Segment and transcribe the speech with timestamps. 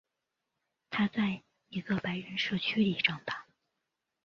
[0.89, 3.45] 他在一个白人社区里长大。